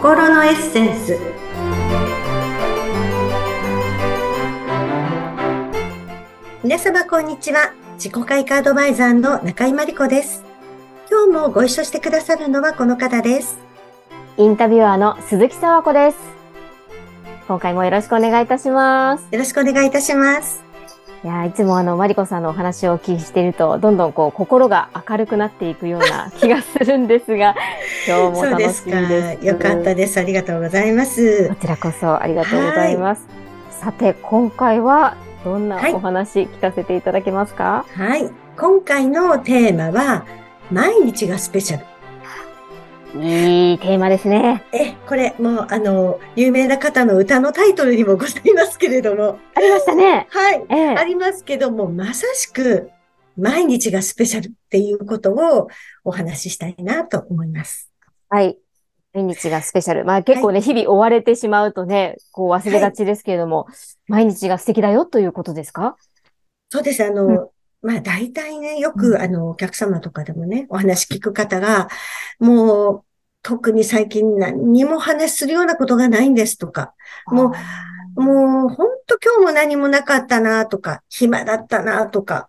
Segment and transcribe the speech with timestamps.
[0.00, 1.18] 心のエッセンス。
[6.64, 7.74] 皆様こんにちは。
[7.96, 10.42] 自己開花アドバイザーの中井真理子です。
[11.10, 13.58] 今日もご一緒してくださるのはこの方です。
[14.38, 16.16] インタビュアーの鈴木沢子です。
[17.46, 19.28] 今回もよろしくお願いいたします。
[19.30, 20.69] よろしくお願いいたします
[21.22, 27.54] いやいつもあの、マリコさんのお話をお聞きしていると、どんどんこう、心が明るくなっていくような気がするんですが、
[28.08, 29.46] 今日も楽しみです。
[29.46, 30.18] よかったです。
[30.18, 31.50] ありがとうございます。
[31.50, 33.26] こちらこそありがとうございます。
[33.70, 38.30] さて、今回はどんなお話聞かせていただけますか、はい、はい。
[38.56, 40.24] 今回のテーマは、
[40.70, 41.84] 毎日がスペシャル。
[43.12, 44.62] いいテーマですね。
[44.72, 49.38] え、これ、もう、あの、有名な方の歌のタイトルにもございますけれども。
[49.54, 50.28] ありましたね。
[50.30, 50.64] はい。
[50.68, 52.90] ええ、ありますけども、まさしく、
[53.36, 55.68] 毎日がスペシャルっていうことを
[56.04, 57.90] お話ししたいなと思います。
[58.28, 58.58] はい。
[59.12, 60.04] 毎日がスペシャル。
[60.04, 63.74] まあ結構ね、はい、日々追われてしまうとね、こう忘れがちですけれども、はい、
[64.08, 65.96] 毎日が素敵だよということですか？
[66.68, 67.02] そうです。
[67.04, 67.48] あの、うん
[67.82, 71.88] まあ大体ね、よくあのお客様とかでもね、お話聞く方が、
[72.38, 73.04] もう
[73.42, 76.94] 特に最近何にも話するようなことがないんですとか、
[77.26, 77.52] も
[78.16, 82.48] う、もう本当今日も何もなかったなとか、暇だったなとか、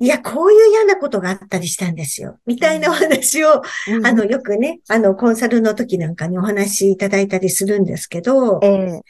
[0.00, 2.38] いや、こういう嫌なことがあったりしたんですよ。
[2.46, 9.00] みたいなお話を、うん、あの、よくね、あの、コンサルの時なんかにお話しいただいたりするんですけど、えー、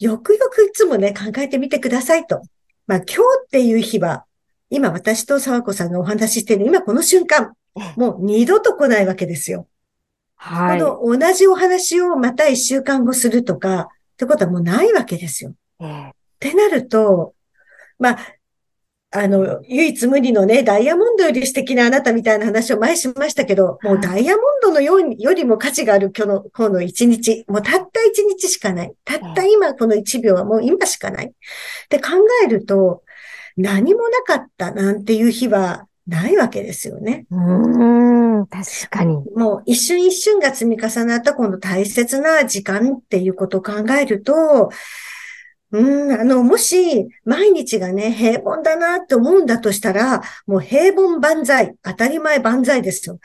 [0.00, 2.40] よくよくいつもね、考えてみてくださいと。
[2.88, 4.24] まあ、今日っていう日は、
[4.70, 7.52] 今私と沢子さんがお話ししている今この瞬間、
[7.96, 9.68] もう二度と来ないわけですよ。
[10.36, 10.80] はい。
[10.80, 13.86] この同じお話をまた一週間後するとか、っ
[14.16, 15.54] てことはもうないわけですよ。
[15.80, 17.34] えー、ってなると、
[17.98, 18.18] まあ、
[19.10, 27.44] あの、唯一無二のね、ダイヤモンドより素敵なあなたみたいな話を前しましたけど、もうダイヤモンドのように、よりも価値がある今日の、今日の一日。
[27.48, 28.92] もうたった一日しかない。
[29.04, 31.26] たった今この一秒はもう今しかない。
[31.26, 31.30] っ
[31.88, 32.10] て考
[32.44, 33.02] えると、
[33.56, 37.26] 何もなかったなんていう日はないわけですよね。
[37.30, 37.36] う
[38.42, 39.24] ん、確かに。
[39.34, 44.70] もう一瞬一瞬が積み重なったこの大切な時間っていうことを考えると、
[45.70, 53.18] うん、あの、もし、毎日がね、平凡だなって思うんだとしたら、もう平凡万歳、当たり前万歳ですよ。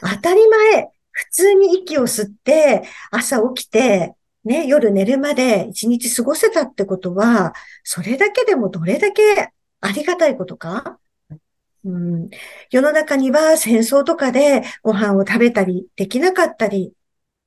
[0.00, 4.14] 当たり前、普通に息を吸って、朝起きて、
[4.44, 9.50] ね、夜寝るまで一日過ごせたってことは、それだけでもどれだけ
[9.80, 10.98] ありがたいことか？
[11.84, 12.30] うん、
[12.70, 16.92] 世の中には戦争とかでご飯を食べたりできなかったり、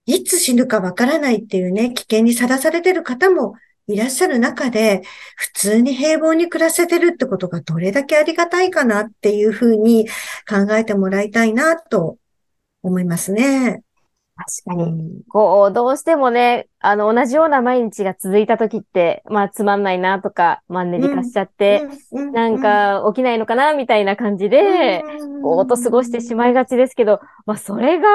[0.06, 3.56] いつ死ぬかわからないっていうね、危険にさらされてる方も
[3.94, 5.02] いらっしゃる中で、
[5.36, 10.08] 普通に平凡に暮らせてるってことがどれだけありがたいかなっていうふうに
[10.50, 12.18] 考えてもらいたいなと
[12.84, 13.84] 思いますね。
[14.66, 15.22] 確かに。
[15.28, 25.04] こう、どうしてもね、あの、同じような毎日が続いた時って、まあ、つまんないなとか、マンネリ化しちゃって、なんか起きないのかなみたいな感じで、
[25.44, 28.08] ぼーっと過ごしてしまいがちですけど、まあ、それが、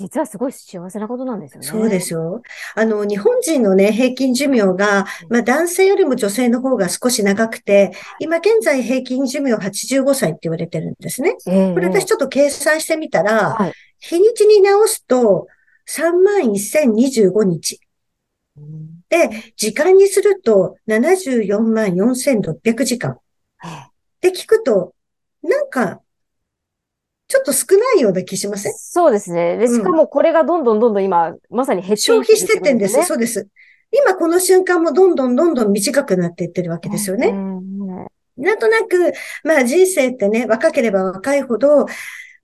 [0.00, 1.66] 実はすごい幸せなことなんですよね。
[1.66, 2.40] そうですよ。
[2.74, 11.36] あの、日本人のね、平均寿命が、まあ男性よりも女性の方が少し長くて、今現在平均寿命85歳って言われてるんですね。
[11.46, 15.48] えー、これ私ちょっと計算してみたら、はい、日にちに直すと
[15.86, 17.80] 31,025日。
[19.10, 23.18] で、時間にすると74万4600時間。
[24.22, 24.94] で、聞くと、
[25.42, 26.00] なんか、
[27.30, 28.72] ちょっと少ないような気しません？
[28.76, 29.56] そうですね。
[29.56, 33.02] で、しかもこれがどんどんどんどん今、まさに減って消費してってんです。
[33.04, 33.48] そうです。
[33.92, 37.32] 今この瞬間もどんどんどんどん短くなっていってるわけですよね。
[38.36, 39.12] なんとなく、
[39.44, 41.86] まあ人生ってね、若ければ若いほど、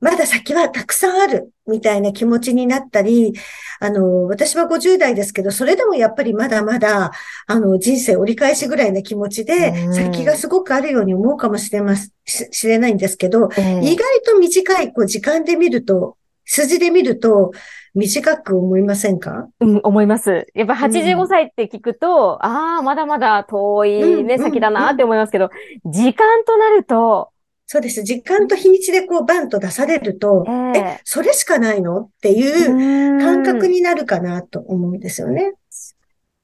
[0.00, 3.34] まだ先はたくさんある、みたいな気持ちになったり、
[3.80, 7.12] あの、私は50代ですけど、それでもやっぱりまだまだ、
[7.46, 13.48] あの、人生折り返しぐらいな気持ちで、先がすごくあるように思うかもしれます、しれないんですけど、
[13.82, 17.52] 意外と短い、こう、時間で見ると、数字で見ると、
[17.94, 19.48] 短く思いませんか？
[19.58, 20.46] うん、思います。
[20.54, 25.48] やっぱ85歳って聞くと、うん、ああ、まだまだ遠いね、先だなって思いますけど、
[25.86, 27.30] 時間となると、
[27.68, 28.04] そうです。
[28.04, 32.02] 時間と日にちでこうバンと出されると、えー、え、それしかないの？
[32.02, 35.52] っていう感覚になるかなと思うんですよね。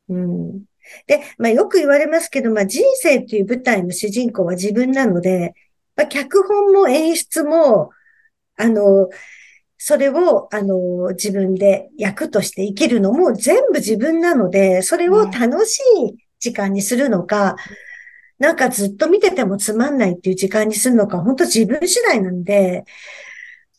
[0.08, 0.64] うん。
[1.06, 5.54] で、まあよく言われますけど、まあ人生っていう舞台の主人公は自分なので、
[5.94, 7.90] まあ脚本も演出も、
[8.56, 9.08] あの、
[9.78, 15.78] それを、あの、自分で役として生きるのも全部自分なので、それを楽し
[16.08, 17.56] い時間にするのか、
[18.38, 22.84] なんかずっと見ててもつまんないっていう時間にするのか、本当自分次第なんで、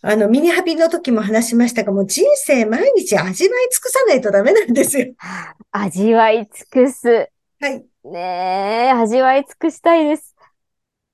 [0.02, 5.14] あの、ミニハビの時も話しましたが、もう人生毎日味わい尽くさないとダメなんですよ。
[5.72, 7.30] 味わい尽くす。
[7.60, 7.86] はい。
[8.04, 10.36] ねえ、味わい尽くしたいです。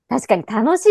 [0.07, 0.89] 確かに楽しい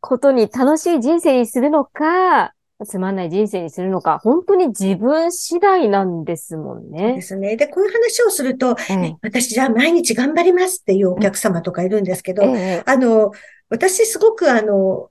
[0.00, 2.52] ことに楽しい人生にするのか、
[2.84, 7.22] つまんない人生にするのか、本当に自分次第なんですもんねで。
[7.22, 7.56] すね。
[7.56, 13.32] で、こういう話をすると、ええ私じゃあ毎日頑張りますっていうお客様とかいるんですけど、ええあの、
[13.68, 15.10] 私すごくあの、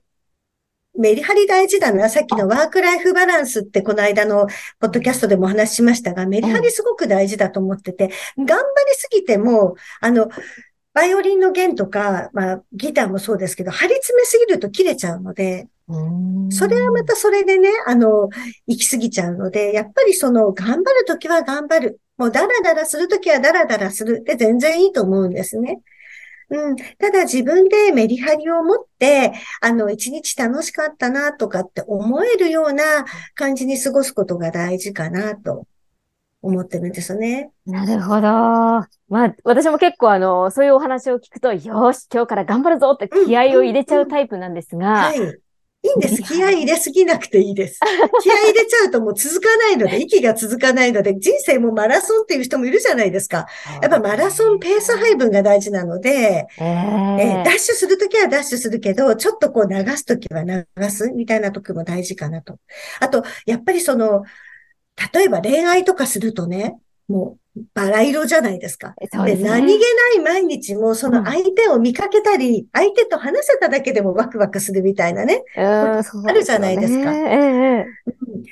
[0.98, 2.08] メリハリ大事だな。
[2.10, 4.46] さっきのワークライフバランスってこの間の
[4.78, 10.28] ポッドキャストでもお話ししましたが、メリハリすごく大事だと思ってて、頑張りすぎても、あの、
[10.92, 15.68] バイオリンの弦とか、まあ、ギターもそうですけど、張り詰めすぎると切れちゃうので、
[16.50, 18.28] それはまたそれでね、あの、
[18.66, 22.00] 行き過ぎちゃうので、やっぱりその、頑張るときは頑張る。
[22.16, 25.80] もうダラダラするときはダラダラするで全然いいと思うんですね。
[26.50, 26.76] うん。
[26.76, 33.04] ただ自分でメリハリを持って、あの、一日楽しかったなとかって思えるような
[33.34, 35.66] 感じに過ごすことが大事かなと
[36.42, 37.50] 思ってるんですよね。
[37.64, 38.20] なるほど。
[38.20, 45.18] まあ、私も結構あの、そういうお話を聞くと、よーし、今日から頑張るぞって気合を入れちゃうタイプなんですがはい。、
[45.82, 46.22] いいんです。
[46.22, 47.84] 気合い入れすぎなくていいです。
[48.18, 53.46] 気合い入れちゃうともう続かないので、息が続かないので、人生もマラソンっていう人もいるじゃないですか。
[53.80, 62.58] やっぱマラソンペース配分が大事なので、ええーえダッシュするときはダッシュするけど、ちょっとこう流すときは流すみたいなときも大事かなと。
[63.00, 64.24] あと、やっぱりその、
[65.12, 66.78] 例えば恋愛とかするとね、
[67.08, 67.41] もう
[67.74, 68.94] バラ色じゃないですか。
[68.98, 69.42] で、ね。
[69.42, 75.42] 何気ない毎日もその相手を見かけたり、相手と話せただけでもワクワクするみたいなね。
[75.56, 77.10] うんあるじゃないですか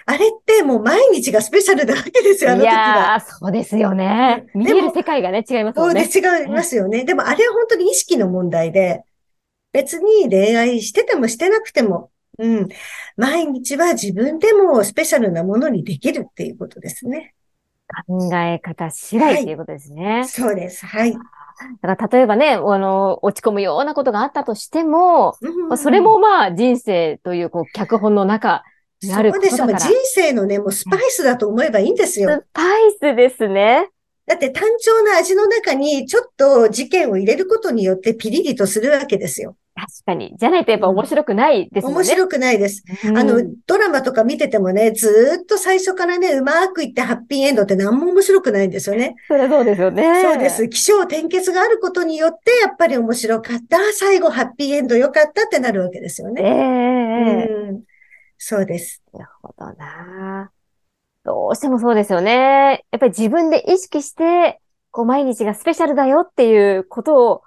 [0.07, 2.73] あれってもう毎日がスペシャルなわけですよ、あの時は。
[2.73, 4.45] やー、そうですよね。
[4.55, 6.41] うん見える世界がね、違いますもそうんでね。
[6.41, 7.05] 違いますよね。
[7.05, 9.03] でもあれは本当に意識の問題で、
[9.73, 12.69] 別に恋愛しててもしてなくても、うん。
[13.17, 17.35] 毎日は自分でもスペシャルなものにできるっていうことですね。
[18.07, 20.25] 考え方次第っていうことですね。
[20.27, 20.87] そうです。
[20.87, 21.13] はい。
[21.83, 28.65] だから例えばね、あの、落ち込むようなことがあったとしても、うんまあそれもまあ人生というこう脚本の中
[29.03, 29.67] にあるそうですよ。
[29.67, 29.91] ことだから。
[29.91, 32.31] もう人生のね、もうスパイスだと思えばいいんですよ。
[32.31, 33.91] スパイスですね。
[34.27, 39.57] だって単調な味の中にちょっと事件を入れることによってピリリとするわけですよ。
[39.81, 40.35] 確かに。
[40.37, 41.93] じゃないとやっぱ面白くないですね。
[41.95, 42.85] 面白くないです。
[43.07, 49.15] うんあの、ドラマとか見ててもね、ずーっと最初からね、うまくいってハッピーエンドって何も面白くないんですよね。
[49.27, 50.23] それはそうですよね。
[50.23, 50.69] そうです。
[50.69, 53.79] 気象転結があることによって、やっぱり面白かった。
[53.95, 56.51] 最後ハッピーエンド良かったってなるわけですよええね。
[56.51, 57.83] ええうん。
[58.37, 59.03] そうです。
[59.13, 60.51] なるほどな。
[61.25, 62.85] どうしてもそうですよね。
[62.91, 64.61] やっぱり自分で意識して、
[64.91, 67.43] こう毎日がスペシャルだよっていうことを、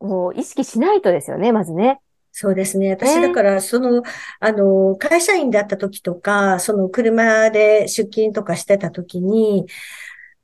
[0.00, 2.00] もう意識しないとですよね、まずね。
[2.32, 2.90] そうですね。
[2.90, 4.02] 私ねだから、その、
[4.40, 9.66] あの、会社員だった時とか、その車で出勤とかしてた時に、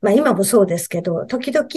[0.01, 1.67] まあ今もそうですけど、時々、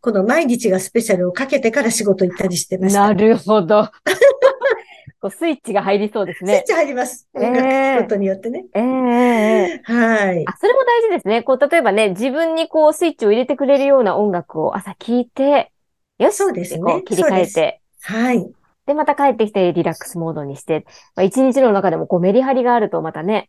[0.00, 3.00] この毎日がスペシャルをかけてから仕事行ったりしてました。
[3.00, 3.88] なるほど。
[5.20, 6.56] こうスイッチが入りそうですね。
[6.56, 7.26] スイッチ入ります。
[7.34, 8.66] ええ音楽ことによってね。
[8.74, 10.44] ええええはい。
[10.46, 11.42] あ、それも大事ですね。
[11.42, 15.72] こう、例えばね、自分にこう、スイッチを入れてくれるような音楽を朝聴いて、
[16.18, 18.46] よしそうですね切り替えて、はい。
[18.86, 20.84] で、また帰ってきてリラックスモードにして、
[21.16, 23.48] まあ、一日の中でもこうメリハリがあるとまたね、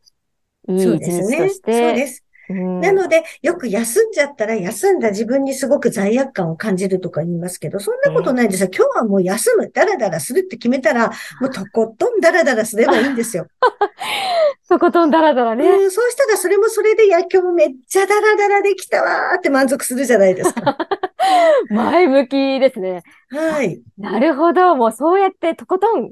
[0.68, 1.38] いいそう一日ですね。
[1.38, 2.22] そうとして、です。
[2.50, 8.70] うんなので、よく休んじゃったら休んだ自分にすごく罪悪感を感じるとか言いますけど、そんなことないですよ。
[8.72, 11.10] 今日はもう休む、ダラダラするって決めたら、
[11.42, 13.48] もうとことんダラダラすればいいんですよ。
[14.70, 15.68] とことんだらだらね。
[15.68, 20.78] うん、そうしたらそれもそれで、いや、今日めっちゃダラダラできたわーって満足するじゃないですか。
[21.70, 23.04] 前向きですね。
[23.30, 23.82] はい。
[23.98, 24.76] なるほど。
[24.76, 26.12] もうそうやってとことん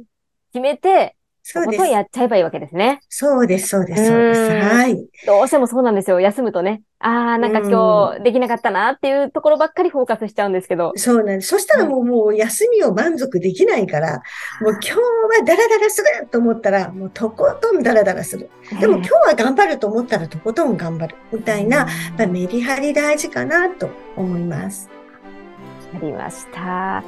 [0.52, 1.16] 決めて、
[1.52, 1.86] とそうです。
[1.88, 3.02] やっちゃえばいいわけですね。
[3.10, 4.42] そうです、そうです、そうです。
[4.42, 4.96] うんはい。
[5.26, 6.22] どうしてもそうなんですよ。
[6.22, 6.84] 休むとね。
[7.00, 10.94] ああ、なんか今日できなかったなっていうところばっかりフォーカスしちゃうんですけど。
[10.96, 11.50] そうなんです。
[11.50, 14.22] そしたらもう、もう休みを満足できないから、
[14.62, 15.00] もう今日は
[15.46, 18.50] ダラダラすると思ったら、もうとことんダラダラする。
[18.80, 21.16] でも今日は頑張ると思ったらとことん頑張る。
[21.34, 24.90] みたいな、やっぱメリハリ大事かなと思います。
[25.96, 27.04] ありました。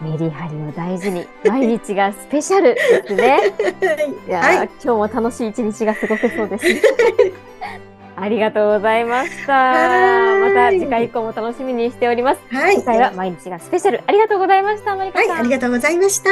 [0.00, 3.38] メリハリを大事に、毎日がスペシャルですね。
[4.26, 4.70] いやー、はい。
[4.82, 6.66] 今日も楽しい一日が過ごせそうです。
[8.16, 9.52] ありがとうございました。
[9.52, 12.40] はいまた次回以降も楽しみにしております。
[12.50, 12.76] はい。
[12.76, 14.02] 次回は毎日がスペシャル。
[14.06, 15.38] ありがとうございました、マリカはい、さん。
[15.38, 16.30] ありがとうございました。